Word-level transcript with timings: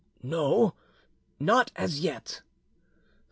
"No, 0.23 0.73
not 1.39 1.71
as 1.75 1.99
yet." 1.99 2.41